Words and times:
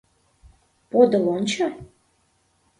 Подыл 0.89 1.25
ончо. 1.35 1.67